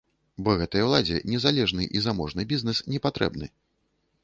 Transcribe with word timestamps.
Бо 0.45 0.53
гэтай 0.61 0.85
уладзе 0.85 1.19
незалежны 1.33 1.83
і 1.99 2.03
заможны 2.07 2.41
бізнэс 2.55 2.83
не 2.95 3.05
патрэбны. 3.07 3.53